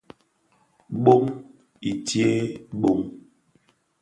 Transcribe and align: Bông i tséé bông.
Bông 1.03 1.25
i 1.89 1.91
tséé 2.05 2.35
bông. 2.81 3.01